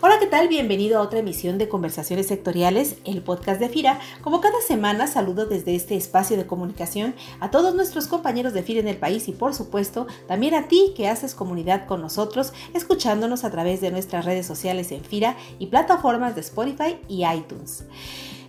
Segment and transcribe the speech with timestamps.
[0.00, 0.46] Hola, ¿qué tal?
[0.46, 3.98] Bienvenido a otra emisión de Conversaciones Sectoriales, el podcast de FIRA.
[4.22, 8.78] Como cada semana, saludo desde este espacio de comunicación a todos nuestros compañeros de FIRA
[8.78, 13.42] en el país y, por supuesto, también a ti que haces comunidad con nosotros, escuchándonos
[13.42, 17.82] a través de nuestras redes sociales en FIRA y plataformas de Spotify y iTunes.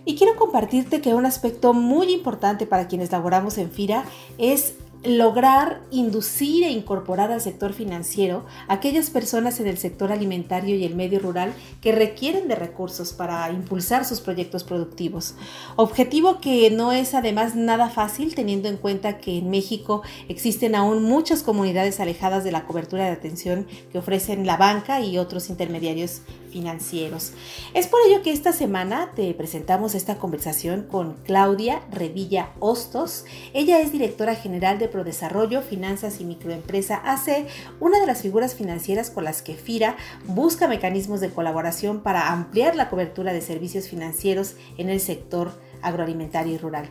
[0.04, 4.04] Y quiero compartirte que un aspecto muy importante para quienes laboramos en FIRA
[4.38, 10.84] es lograr inducir e incorporar al sector financiero aquellas personas en el sector alimentario y
[10.84, 15.34] el medio rural que requieren de recursos para impulsar sus proyectos productivos.
[15.76, 21.02] Objetivo que no es además nada fácil teniendo en cuenta que en México existen aún
[21.02, 26.20] muchas comunidades alejadas de la cobertura de atención que ofrecen la banca y otros intermediarios
[26.50, 27.32] financieros.
[27.74, 33.24] Es por ello que esta semana te presentamos esta conversación con Claudia Revilla Hostos.
[33.54, 37.46] Ella es directora general de Prodesarrollo, Finanzas y Microempresa AC,
[37.80, 42.76] una de las figuras financieras con las que FIRA busca mecanismos de colaboración para ampliar
[42.76, 46.88] la cobertura de servicios financieros en el sector agroalimentario y rural.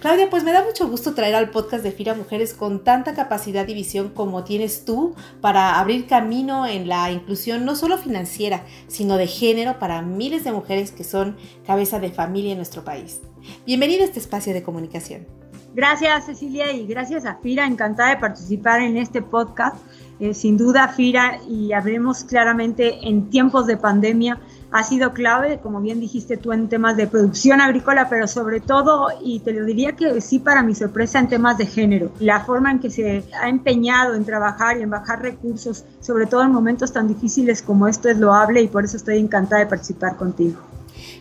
[0.00, 3.66] Claudia, pues me da mucho gusto traer al podcast de FIRA mujeres con tanta capacidad
[3.68, 9.16] y visión como tienes tú para abrir camino en la inclusión no solo financiera, sino
[9.16, 13.20] de género para miles de mujeres que son cabeza de familia en nuestro país.
[13.66, 15.41] Bienvenida a este espacio de comunicación.
[15.74, 19.76] Gracias Cecilia y gracias a FIRA, encantada de participar en este podcast.
[20.20, 24.38] Eh, sin duda FIRA y hablemos claramente en tiempos de pandemia
[24.72, 29.08] ha sido clave, como bien dijiste tú, en temas de producción agrícola, pero sobre todo,
[29.22, 32.10] y te lo diría que sí para mi sorpresa, en temas de género.
[32.20, 36.42] La forma en que se ha empeñado en trabajar y en bajar recursos, sobre todo
[36.42, 40.16] en momentos tan difíciles como esto, es loable y por eso estoy encantada de participar
[40.16, 40.58] contigo.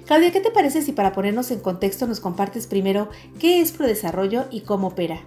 [0.05, 4.45] Claudia, ¿qué te parece si para ponernos en contexto nos compartes primero qué es Prodesarrollo
[4.51, 5.21] y cómo opera?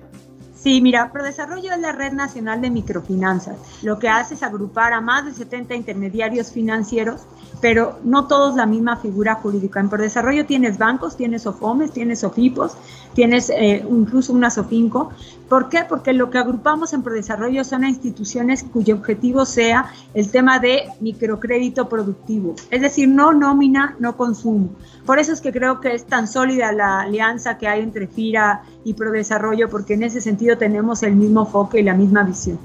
[0.54, 3.58] Sí, mira, ProDesarrollo es la red nacional de microfinanzas.
[3.82, 7.26] Lo que hace es agrupar a más de 70 intermediarios financieros
[7.64, 9.80] pero no todos la misma figura jurídica.
[9.80, 12.72] En desarrollo tienes bancos, tienes SOFOMES, tienes SOFIPOS,
[13.14, 15.12] tienes eh, incluso una SOFINCO.
[15.54, 15.84] ¿Por qué?
[15.88, 21.88] Porque lo que agrupamos en desarrollo son instituciones cuyo objetivo sea el tema de microcrédito
[21.88, 24.70] productivo, es decir, no nómina, no consumo.
[25.06, 28.64] Por eso es que creo que es tan sólida la alianza que hay entre FIRA
[28.82, 32.58] y ProDesarrollo, porque en ese sentido tenemos el mismo foco y la misma visión.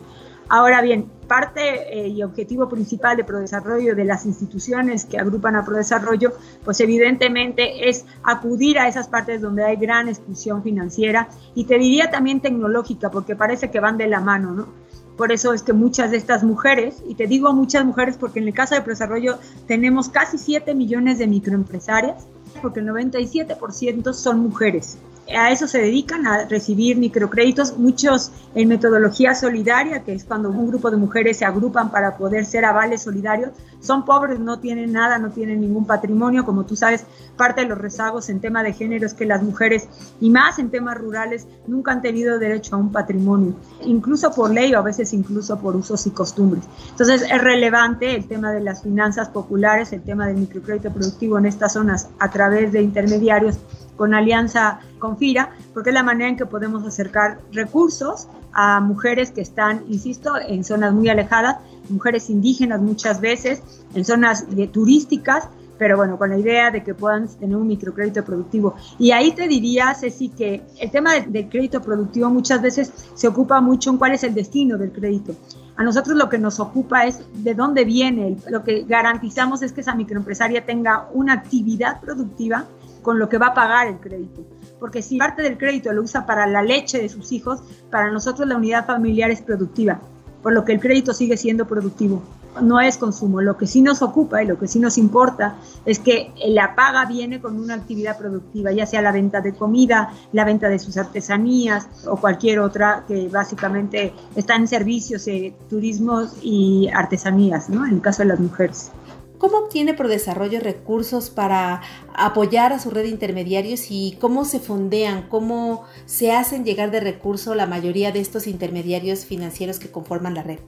[0.47, 5.63] Ahora bien, parte eh, y objetivo principal de Prodesarrollo de las instituciones que agrupan a
[5.63, 6.33] Prodesarrollo,
[6.65, 12.09] pues evidentemente es acudir a esas partes donde hay gran exclusión financiera y te diría
[12.09, 14.67] también tecnológica, porque parece que van de la mano, ¿no?
[15.15, 18.47] Por eso es que muchas de estas mujeres, y te digo muchas mujeres porque en
[18.47, 22.25] el caso de Prodesarrollo tenemos casi 7 millones de microempresarias,
[22.61, 24.97] porque el 97% son mujeres
[25.35, 30.67] a eso se dedican, a recibir microcréditos, muchos en metodología solidaria, que es cuando un
[30.67, 35.17] grupo de mujeres se agrupan para poder ser avales solidarios, son pobres, no tienen nada,
[35.19, 37.05] no tienen ningún patrimonio, como tú sabes,
[37.37, 39.87] parte de los rezagos en tema de género es que las mujeres,
[40.19, 43.53] y más en temas rurales, nunca han tenido derecho a un patrimonio,
[43.85, 46.63] incluso por ley o a veces incluso por usos y costumbres.
[46.89, 51.45] Entonces es relevante el tema de las finanzas populares, el tema del microcrédito productivo en
[51.45, 53.59] estas zonas a través de intermediarios
[53.99, 59.31] con alianza con FIRA, porque es la manera en que podemos acercar recursos a mujeres
[59.31, 61.57] que están, insisto, en zonas muy alejadas,
[61.89, 63.61] mujeres indígenas muchas veces,
[63.93, 68.73] en zonas turísticas, pero bueno, con la idea de que puedan tener un microcrédito productivo.
[68.97, 73.59] Y ahí te diría, Ceci, que el tema del, crédito productivo muchas veces se ocupa
[73.59, 75.35] mucho en cuál es el destino del crédito.
[75.75, 78.37] A nosotros lo que nos ocupa es de dónde viene.
[78.49, 82.65] Lo que garantizamos es que esa microempresaria tenga una actividad productiva
[83.01, 84.45] con lo que va a pagar el crédito.
[84.79, 87.61] Porque si parte del crédito lo usa para la leche de sus hijos,
[87.91, 89.99] para nosotros la unidad familiar es productiva,
[90.41, 92.23] por lo que el crédito sigue siendo productivo.
[92.61, 93.41] No es consumo.
[93.41, 95.55] Lo que sí nos ocupa y lo que sí nos importa
[95.85, 100.13] es que la paga viene con una actividad productiva, ya sea la venta de comida,
[100.31, 106.37] la venta de sus artesanías o cualquier otra que básicamente está en servicios, eh, turismos
[106.41, 107.85] y artesanías, ¿no?
[107.85, 108.91] En el caso de las mujeres.
[109.39, 111.79] ¿Cómo obtiene ProDesarrollo recursos para
[112.25, 116.99] apoyar a su red de intermediarios y cómo se fondean, cómo se hacen llegar de
[116.99, 120.59] recurso la mayoría de estos intermediarios financieros que conforman la red?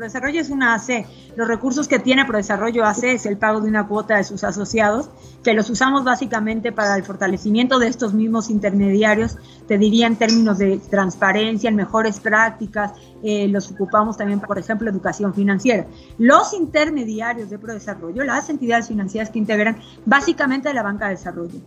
[0.00, 1.06] ProDesarrollo es una AC.
[1.36, 5.10] Los recursos que tiene ProDesarrollo AC es el pago de una cuota de sus asociados,
[5.44, 9.36] que los usamos básicamente para el fortalecimiento de estos mismos intermediarios,
[9.68, 12.92] te diría en términos de transparencia, en mejores prácticas,
[13.22, 15.86] eh, los ocupamos también, por ejemplo, educación financiera.
[16.16, 21.60] Los intermediarios de ProDesarrollo, las entidades financieras que integran básicamente la banca de desarrollo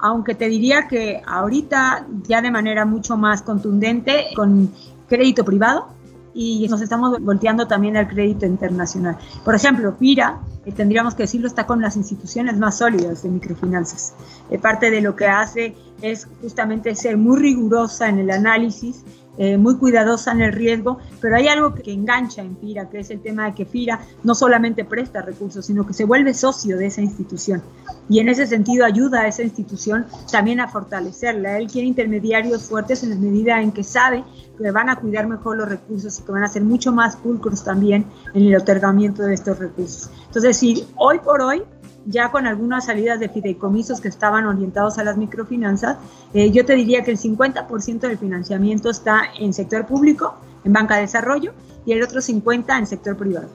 [0.00, 4.72] aunque te diría que ahorita ya de manera mucho más contundente con
[5.08, 5.88] crédito privado
[6.34, 9.18] y nos estamos volteando también al crédito internacional.
[9.44, 14.14] Por ejemplo, PIRA, eh, tendríamos que decirlo, está con las instituciones más sólidas de microfinanzas.
[14.50, 19.02] Eh, parte de lo que hace es justamente ser muy rigurosa en el análisis
[19.38, 23.10] eh, muy cuidadosa en el riesgo, pero hay algo que engancha en FIRA, que es
[23.10, 26.86] el tema de que FIRA no solamente presta recursos, sino que se vuelve socio de
[26.86, 27.62] esa institución.
[28.08, 31.58] Y en ese sentido ayuda a esa institución también a fortalecerla.
[31.58, 34.24] Él quiere intermediarios fuertes en la medida en que sabe
[34.58, 37.62] que van a cuidar mejor los recursos y que van a ser mucho más pulcros
[37.62, 40.10] también en el otorgamiento de estos recursos.
[40.26, 41.62] Entonces, si hoy por hoy
[42.08, 45.98] ya con algunas salidas de fideicomisos que estaban orientados a las microfinanzas,
[46.32, 50.34] eh, yo te diría que el 50% del financiamiento está en sector público,
[50.64, 51.52] en banca de desarrollo,
[51.84, 53.48] y el otro 50% en sector privado.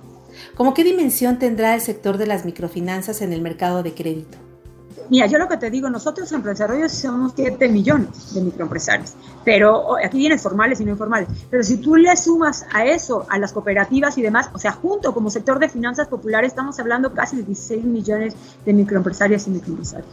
[0.56, 4.38] ¿Cómo qué dimensión tendrá el sector de las microfinanzas en el mercado de crédito?
[5.10, 9.13] Mira, yo lo que te digo, nosotros en Desarrollo somos 7 millones de microempresarios,
[9.44, 11.30] pero aquí vienen formales y no informales.
[11.50, 15.13] Pero si tú le sumas a eso, a las cooperativas y demás, o sea, junto
[15.13, 18.36] como sector de finanzas populares, estamos hablando casi de 16 millones
[18.66, 20.10] de microempresarias y microempresarios.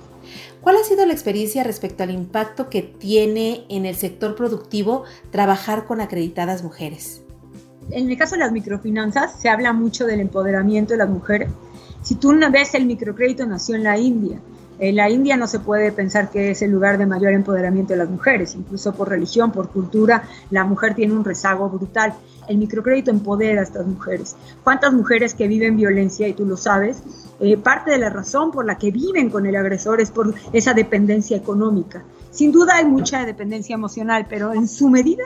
[0.61, 5.85] ¿Cuál ha sido la experiencia respecto al impacto que tiene en el sector productivo trabajar
[5.87, 7.23] con acreditadas mujeres?
[7.91, 11.49] En el caso de las microfinanzas, se habla mucho del empoderamiento de las mujeres.
[12.03, 14.41] Si tú ves el microcrédito nació en la India,
[14.81, 17.99] en la India no se puede pensar que es el lugar de mayor empoderamiento de
[17.99, 22.15] las mujeres, incluso por religión, por cultura, la mujer tiene un rezago brutal.
[22.49, 24.37] El microcrédito empodera a estas mujeres.
[24.65, 27.03] ¿Cuántas mujeres que viven violencia, y tú lo sabes,
[27.41, 30.73] eh, parte de la razón por la que viven con el agresor es por esa
[30.73, 32.03] dependencia económica?
[32.31, 35.25] Sin duda hay mucha dependencia emocional, pero en su medida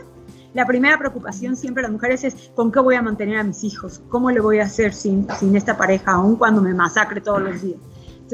[0.53, 3.63] la primera preocupación siempre de las mujeres es con qué voy a mantener a mis
[3.63, 7.43] hijos, cómo le voy a hacer sin, sin esta pareja, aun cuando me masacre todos
[7.43, 7.79] los días.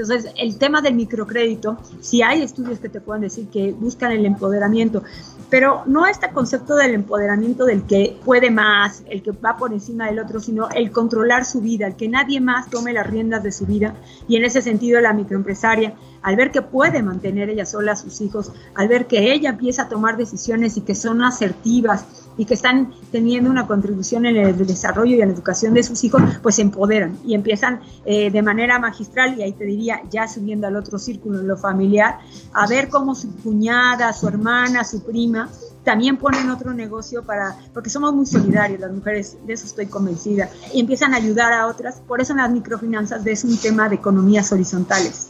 [0.01, 4.25] Entonces, el tema del microcrédito, si hay estudios que te puedan decir que buscan el
[4.25, 5.03] empoderamiento,
[5.51, 10.07] pero no este concepto del empoderamiento del que puede más, el que va por encima
[10.07, 13.53] del otro, sino el controlar su vida, el que nadie más tome las riendas de
[13.53, 13.95] su vida.
[14.27, 18.21] Y en ese sentido, la microempresaria, al ver que puede mantener ella sola a sus
[18.21, 22.55] hijos, al ver que ella empieza a tomar decisiones y que son asertivas, y que
[22.55, 26.55] están teniendo una contribución en el desarrollo y en la educación de sus hijos, pues
[26.55, 30.75] se empoderan y empiezan eh, de manera magistral, y ahí te diría, ya subiendo al
[30.77, 32.19] otro círculo, lo familiar,
[32.55, 35.51] a ver cómo su cuñada, su hermana, su prima,
[35.85, 40.49] también ponen otro negocio para, porque somos muy solidarios las mujeres, de eso estoy convencida,
[40.73, 43.97] y empiezan a ayudar a otras, por eso en las microfinanzas es un tema de
[43.97, 45.29] economías horizontales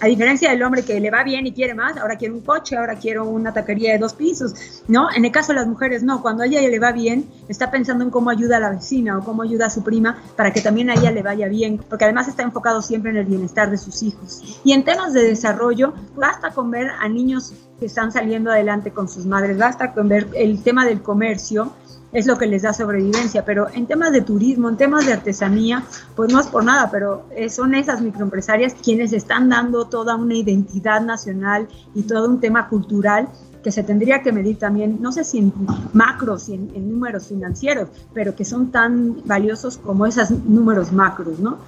[0.00, 2.76] a diferencia del hombre que le va bien y quiere más, ahora quiere un coche,
[2.76, 5.08] ahora quiero una taquería de dos pisos, ¿no?
[5.14, 8.04] En el caso de las mujeres, no, cuando a ella le va bien, está pensando
[8.04, 10.90] en cómo ayuda a la vecina o cómo ayuda a su prima para que también
[10.90, 14.02] a ella le vaya bien, porque además está enfocado siempre en el bienestar de sus
[14.02, 14.60] hijos.
[14.64, 19.08] Y en temas de desarrollo, basta con ver a niños que están saliendo adelante con
[19.08, 21.72] sus madres, basta con ver el tema del comercio,
[22.12, 25.84] es lo que les da sobrevivencia, pero en temas de turismo, en temas de artesanía,
[26.16, 30.34] pues no es por nada, pero eh, son esas microempresarias quienes están dando toda una
[30.34, 33.28] identidad nacional y todo un tema cultural
[33.62, 35.52] que se tendría que medir también, no sé si en
[35.92, 41.40] macros y en, en números financieros, pero que son tan valiosos como esos números macros,
[41.40, 41.58] ¿no?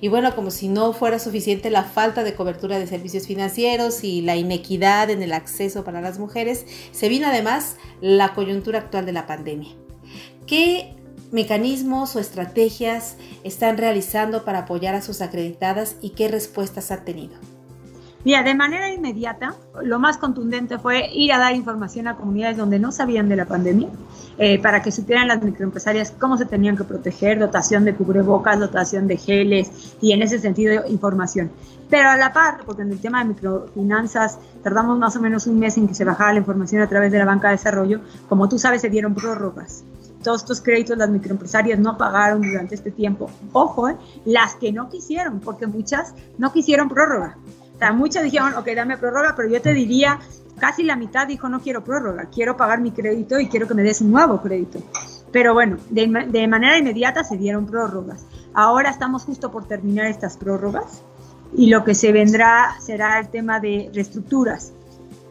[0.00, 4.22] Y bueno, como si no fuera suficiente la falta de cobertura de servicios financieros y
[4.22, 9.12] la inequidad en el acceso para las mujeres, se vino además la coyuntura actual de
[9.12, 9.74] la pandemia.
[10.46, 10.94] ¿Qué
[11.30, 17.51] mecanismos o estrategias están realizando para apoyar a sus acreditadas y qué respuestas han tenido?
[18.24, 22.78] Mira, de manera inmediata, lo más contundente fue ir a dar información a comunidades donde
[22.78, 23.88] no sabían de la pandemia,
[24.38, 29.08] eh, para que supieran las microempresarias cómo se tenían que proteger, dotación de cubrebocas, dotación
[29.08, 31.50] de geles y en ese sentido información.
[31.90, 35.58] Pero a la par, porque en el tema de microfinanzas tardamos más o menos un
[35.58, 38.48] mes en que se bajara la información a través de la banca de desarrollo, como
[38.48, 39.84] tú sabes, se dieron prórrogas
[40.22, 43.28] todos estos créditos las microempresarias no pagaron durante este tiempo.
[43.50, 47.36] Ojo, eh, las que no quisieron, porque muchas no quisieron prórroga
[47.82, 50.20] sea, muchas dijeron, ok, dame prórroga, pero yo te diría,
[50.58, 53.82] casi la mitad dijo, no quiero prórroga, quiero pagar mi crédito y quiero que me
[53.82, 54.78] des un nuevo crédito.
[55.32, 58.24] Pero bueno, de, de manera inmediata se dieron prórrogas.
[58.54, 61.02] Ahora estamos justo por terminar estas prórrogas
[61.56, 64.72] y lo que se vendrá será el tema de reestructuras.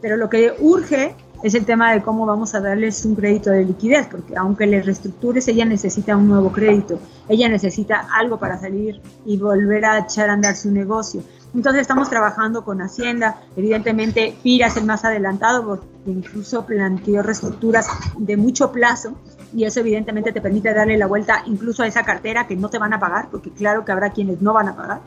[0.02, 3.66] Pero lo que urge es el tema de cómo vamos a darles un crédito de
[3.66, 9.02] liquidez, porque aunque les reestructures, ella necesita un nuevo crédito, ella necesita algo para salir
[9.26, 11.24] y volver a echar a andar su negocio.
[11.54, 17.88] Entonces estamos trabajando con Hacienda, evidentemente FIRA es el más adelantado porque incluso planteó reestructuras
[18.18, 19.16] de mucho plazo
[19.54, 22.78] y eso evidentemente te permite darle la vuelta incluso a esa cartera que no te
[22.78, 25.02] van a pagar, porque claro que habrá quienes no van a pagar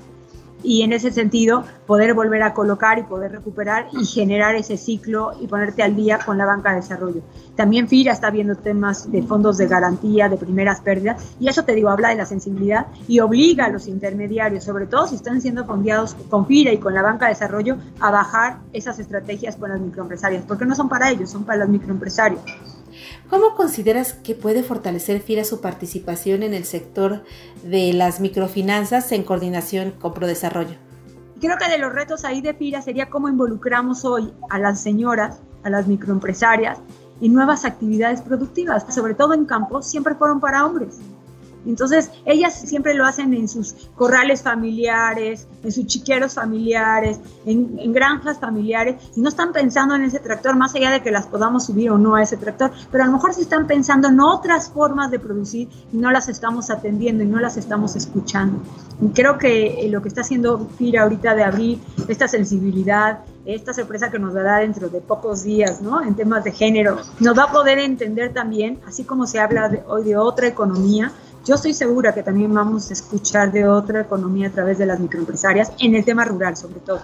[0.65, 5.33] y en ese sentido poder volver a colocar y poder recuperar y generar ese ciclo
[5.41, 7.21] y ponerte al día con la banca de desarrollo.
[7.55, 11.75] También FIRA está viendo temas de fondos de garantía, de primeras pérdidas, y eso te
[11.75, 15.65] digo, habla de la sensibilidad y obliga a los intermediarios, sobre todo si están siendo
[15.65, 19.81] fondeados con FIRA y con la banca de desarrollo, a bajar esas estrategias con las
[19.81, 22.41] microempresarias, porque no son para ellos, son para los microempresarios.
[23.31, 27.25] ¿Cómo consideras que puede fortalecer FIRA su participación en el sector
[27.63, 30.77] de las microfinanzas en coordinación con Prodesarrollo?
[31.41, 35.41] Creo que de los retos ahí de FIRA sería cómo involucramos hoy a las señoras,
[35.63, 36.79] a las microempresarias
[37.21, 41.01] y nuevas actividades productivas, sobre todo en campo, siempre fueron para hombres.
[41.67, 48.39] Entonces, ellas siempre lo hacen en sus corrales familiares, en sus chiqueros familiares, en, granjas
[48.39, 51.91] familiares, y no están pensando en ese tractor, más allá de que las podamos subir
[51.91, 55.11] o no a ese tractor, pero a lo mejor sí están pensando en otras formas
[55.11, 58.61] de producir y no las estamos atendiendo y no las estamos escuchando.
[59.01, 61.79] Y creo que eh, lo que está haciendo FIRA ahorita de abrir
[62.09, 66.03] esta sensibilidad, esta sorpresa que nos dará dentro de pocos días, ¿no?
[66.03, 70.05] En temas de género, nos va a poder entender también, así como se habla hoy
[70.05, 71.13] de otra economía,
[71.45, 74.99] yo estoy segura que también vamos a escuchar de otra economía a través de las
[74.99, 77.03] microempresarias, en el tema rural sobre todo.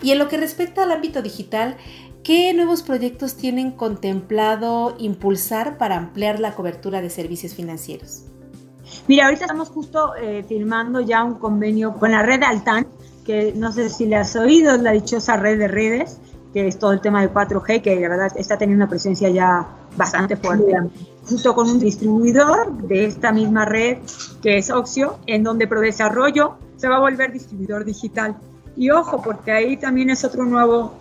[0.00, 1.76] Y en lo que respecta al ámbito digital,
[2.22, 8.24] ¿qué nuevos proyectos tienen contemplado impulsar para ampliar la cobertura de servicios financieros?
[9.08, 12.86] Mira, ahorita estamos justo eh, firmando ya un convenio con la red Altan,
[13.24, 16.18] que no sé si le has oído, la dichosa red de redes,
[16.52, 19.66] que es todo el tema de 4G, que la verdad está teniendo una presencia ya
[19.96, 20.74] bastante fuerte
[21.32, 23.98] justo con un distribuidor de esta misma red
[24.42, 28.36] que es Oxio, en donde ProDesarrollo se va a volver distribuidor digital.
[28.76, 30.92] Y ojo, porque ahí también es otro nuevo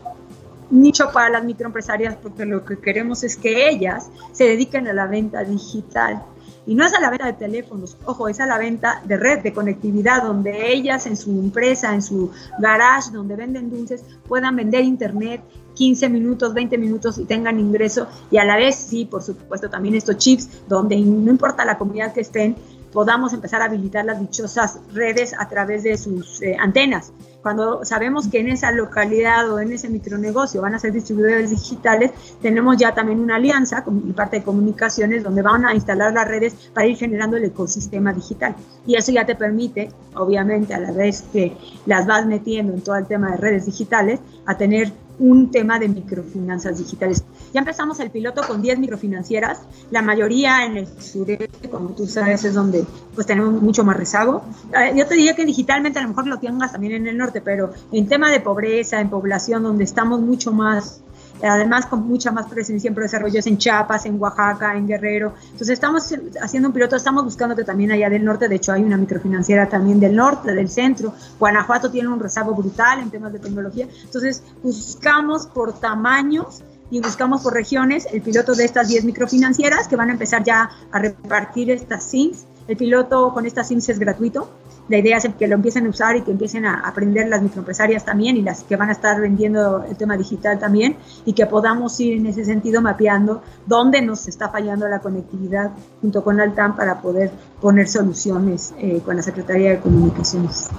[0.70, 5.06] nicho para las microempresarias, porque lo que queremos es que ellas se dediquen a la
[5.06, 6.24] venta digital.
[6.66, 9.40] Y no es a la venta de teléfonos, ojo, es a la venta de red,
[9.40, 14.86] de conectividad, donde ellas en su empresa, en su garage, donde venden dulces, puedan vender
[14.86, 15.42] internet
[15.74, 19.96] 15 minutos, 20 minutos y tengan ingreso y a la vez sí, por supuesto, también
[19.96, 22.56] estos chips donde no importa la comunidad que estén,
[22.92, 27.14] podamos empezar a habilitar las dichosas redes a través de sus eh, antenas.
[27.42, 32.12] Cuando sabemos que en esa localidad o en ese micronegocio van a ser distribuidores digitales,
[32.40, 36.54] tenemos ya también una alianza con parte de comunicaciones donde van a instalar las redes
[36.74, 38.56] para ir generando el ecosistema digital.
[38.86, 42.96] Y eso ya te permite, obviamente, a la vez que las vas metiendo en todo
[42.96, 47.24] el tema de redes digitales, a tener un tema de microfinanzas digitales.
[47.54, 52.44] Ya empezamos el piloto con 10 microfinancieras, la mayoría en el sureste, como tú sabes,
[52.44, 54.44] es donde pues tenemos mucho más rezago.
[54.74, 57.42] Eh, yo te diría que digitalmente a lo mejor lo tengas también en el norte,
[57.42, 61.02] pero en tema de pobreza, en población donde estamos mucho más
[61.44, 65.34] además con mucha más presencia en desarrollos en Chiapas, en Oaxaca, en Guerrero.
[65.46, 68.84] Entonces estamos haciendo un piloto, estamos buscando que también allá del norte, de hecho hay
[68.84, 73.40] una microfinanciera también del norte, del centro, Guanajuato tiene un rezago brutal en temas de
[73.40, 79.88] tecnología, entonces buscamos por tamaños y buscamos por regiones el piloto de estas 10 microfinancieras
[79.88, 82.46] que van a empezar ya a repartir estas SIMs.
[82.68, 84.50] El piloto con estas SIMs es gratuito,
[84.92, 88.04] la idea es que lo empiecen a usar y que empiecen a aprender las microempresarias
[88.04, 91.98] también y las que van a estar vendiendo el tema digital también y que podamos
[92.02, 95.72] ir en ese sentido mapeando dónde nos está fallando la conectividad
[96.02, 97.32] junto con Altam para poder
[97.62, 100.70] poner soluciones eh, con la Secretaría de Comunicaciones.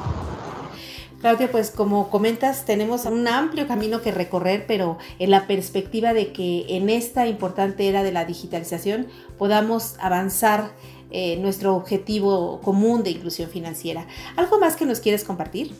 [1.23, 6.33] Claudia, pues como comentas, tenemos un amplio camino que recorrer, pero en la perspectiva de
[6.33, 9.07] que en esta importante era de la digitalización
[9.38, 10.73] podamos avanzar
[11.12, 14.07] eh, nuestro objetivo común de inclusión financiera.
[14.37, 15.73] ¿Algo más que nos quieres compartir?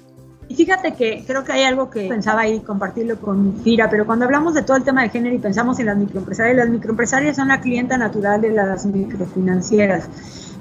[0.48, 4.26] Y fíjate que creo que hay algo que pensaba ahí compartirlo con Fira, pero cuando
[4.26, 7.48] hablamos de todo el tema de género y pensamos en las microempresarias, las microempresarias son
[7.48, 10.08] la clienta natural de las microfinancieras.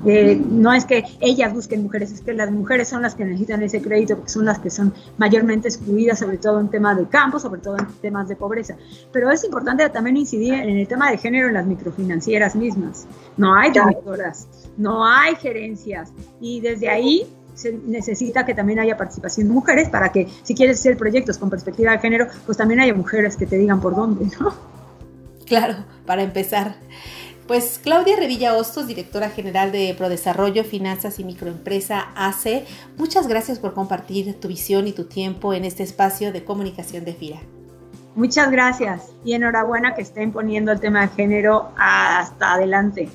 [0.06, 3.62] Eh, no es que ellas busquen mujeres, es que las mujeres son las que necesitan
[3.62, 7.40] ese crédito porque son las que son mayormente excluidas, sobre todo en temas de campo,
[7.40, 8.76] sobre todo en temas de pobreza.
[9.12, 13.06] Pero es importante también incidir en el tema de género en las microfinancieras mismas.
[13.38, 19.48] No hay directoras, no hay gerencias y desde ahí se necesita que también haya participación
[19.48, 22.94] de mujeres para que si quieres hacer proyectos con perspectiva de género, pues también haya
[22.94, 24.54] mujeres que te digan por dónde, ¿no?
[25.46, 26.76] Claro, para empezar.
[27.48, 32.66] Pues Claudia Revilla Hostos, directora general de Prodesarrollo, Finanzas y Microempresa AC,
[32.98, 37.14] muchas gracias por compartir tu visión y tu tiempo en este espacio de comunicación de
[37.14, 37.42] FIRA.
[38.16, 43.10] Muchas gracias y enhorabuena que estén poniendo el tema de género hasta adelante.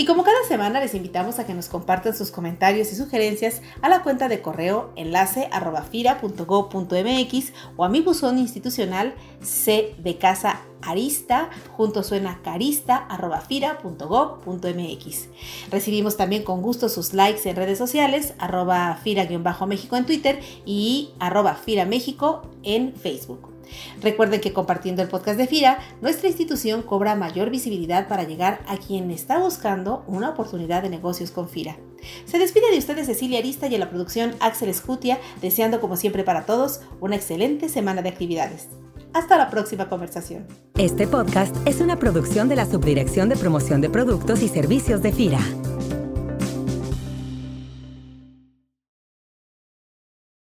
[0.00, 3.90] Y como cada semana les invitamos a que nos compartan sus comentarios y sugerencias a
[3.90, 5.50] la cuenta de correo enlace
[5.90, 13.06] fira.go.mx o a mi buzón institucional c de casa arista junto suena carista
[13.46, 15.28] fira.go.mx.
[15.70, 21.56] Recibimos también con gusto sus likes en redes sociales arroba fira-méxico en Twitter y arroba
[21.56, 23.49] fira México en Facebook.
[24.00, 28.76] Recuerden que compartiendo el podcast de FIRA, nuestra institución cobra mayor visibilidad para llegar a
[28.76, 31.76] quien está buscando una oportunidad de negocios con FIRA.
[32.24, 36.24] Se despide de ustedes Cecilia Arista y a la producción Axel Escutia, deseando como siempre
[36.24, 38.68] para todos una excelente semana de actividades.
[39.12, 40.46] Hasta la próxima conversación.
[40.78, 45.12] Este podcast es una producción de la Subdirección de Promoción de Productos y Servicios de
[45.12, 45.40] FIRA.